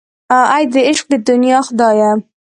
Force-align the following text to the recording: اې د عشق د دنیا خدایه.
اې 0.53 0.63
د 0.73 0.75
عشق 0.89 1.05
د 1.11 1.13
دنیا 1.29 1.59
خدایه. 1.67 2.11